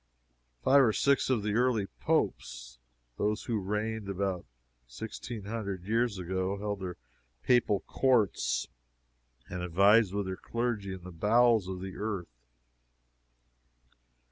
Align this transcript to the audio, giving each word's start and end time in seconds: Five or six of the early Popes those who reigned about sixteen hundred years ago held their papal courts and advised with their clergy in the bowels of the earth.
Five 0.63 0.81
or 0.81 0.93
six 0.93 1.29
of 1.29 1.43
the 1.43 1.53
early 1.53 1.85
Popes 1.85 2.79
those 3.17 3.43
who 3.43 3.59
reigned 3.59 4.09
about 4.09 4.47
sixteen 4.87 5.43
hundred 5.43 5.83
years 5.83 6.17
ago 6.17 6.57
held 6.57 6.79
their 6.79 6.97
papal 7.43 7.81
courts 7.81 8.67
and 9.47 9.61
advised 9.61 10.11
with 10.11 10.25
their 10.25 10.37
clergy 10.37 10.91
in 10.91 11.03
the 11.03 11.11
bowels 11.11 11.67
of 11.67 11.81
the 11.81 11.97
earth. 11.97 12.41